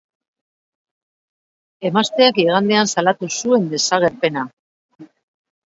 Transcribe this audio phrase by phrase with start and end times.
[1.91, 4.49] Emazteak igandean salatu zuen desagerpena.